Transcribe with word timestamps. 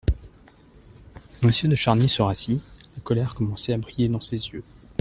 Monsieur 1.43 1.69
de 1.69 1.75
Charny 1.75 2.09
se 2.09 2.23
rassit, 2.23 2.59
la 2.95 3.01
colère 3.03 3.35
commençait 3.35 3.73
à 3.73 3.77
briller 3.77 4.09
dans 4.09 4.19
ses 4.19 4.47
yeux. 4.49 4.63